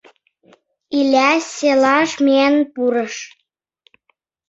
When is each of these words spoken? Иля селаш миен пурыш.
Иля 0.99 1.29
селаш 1.55 2.11
миен 2.25 2.55
пурыш. 2.73 3.15